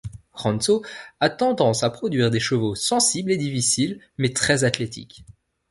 Rantzau 0.33 0.81
a 1.19 1.29
tendance 1.29 1.83
à 1.83 1.91
produire 1.91 2.31
des 2.31 2.39
chevaux 2.39 2.73
sensibles 2.73 3.31
et 3.33 3.37
difficiles, 3.37 4.01
mais 4.17 4.33
très 4.33 4.63
athlétiques. 4.63 5.23